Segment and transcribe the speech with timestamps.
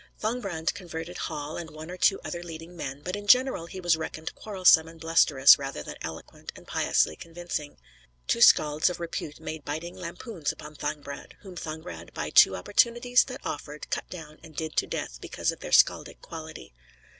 [0.19, 3.95] Thangbrand converted Hall and one or two other leading men; but in general he was
[3.95, 7.77] reckoned quarrelsome and blusterous rather than eloquent and piously convincing.
[8.25, 13.45] Two skalds of repute made biting lampoons upon Thangbrand, whom Thangbrand, by two opportunities that
[13.45, 16.73] offered, cut down and did to death because of their skaldic quality.